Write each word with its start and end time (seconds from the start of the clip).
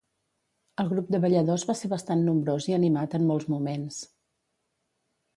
El 0.83 0.87
grup 0.93 1.09
de 1.15 1.17
balladors 1.25 1.65
va 1.71 1.75
ser 1.81 1.89
bastant 1.91 2.23
nombrós 2.29 2.67
i 2.71 2.75
animat 2.77 3.13
en 3.19 3.27
molts 3.33 3.49
moments. 3.57 4.01